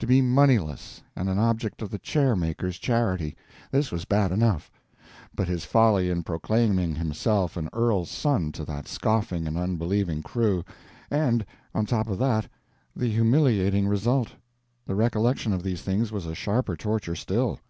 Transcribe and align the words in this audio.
To 0.00 0.06
be 0.08 0.20
moneyless 0.20 1.00
and 1.14 1.28
an 1.28 1.38
object 1.38 1.80
of 1.80 1.90
the 1.90 1.98
chairmaker's 2.00 2.76
charity—this 2.76 3.92
was 3.92 4.04
bad 4.04 4.32
enough, 4.32 4.68
but 5.32 5.46
his 5.46 5.64
folly 5.64 6.10
in 6.10 6.24
proclaiming 6.24 6.96
himself 6.96 7.56
an 7.56 7.68
earl's 7.72 8.10
son 8.10 8.50
to 8.50 8.64
that 8.64 8.88
scoffing 8.88 9.46
and 9.46 9.56
unbelieving 9.56 10.24
crew, 10.24 10.64
and, 11.08 11.46
on 11.72 11.86
top 11.86 12.08
of 12.08 12.18
that, 12.18 12.48
the 12.96 13.10
humiliating 13.12 13.86
result—the 13.86 14.94
recollection 14.96 15.52
of 15.52 15.62
these 15.62 15.82
things 15.82 16.10
was 16.10 16.26
a 16.26 16.34
sharper 16.34 16.74
torture 16.74 17.14
still. 17.14 17.60